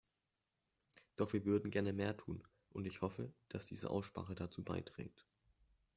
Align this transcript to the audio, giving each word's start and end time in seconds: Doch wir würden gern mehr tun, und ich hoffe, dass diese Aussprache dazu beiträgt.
Doch 1.15 1.31
wir 1.33 1.45
würden 1.45 1.69
gern 1.69 1.95
mehr 1.95 2.17
tun, 2.17 2.41
und 2.71 2.87
ich 2.87 3.01
hoffe, 3.01 3.31
dass 3.49 3.67
diese 3.67 3.91
Aussprache 3.91 4.33
dazu 4.33 4.63
beiträgt. 4.63 5.27